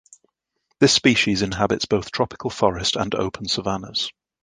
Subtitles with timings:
[0.79, 4.09] This species inhabits both tropical forest and open savannas.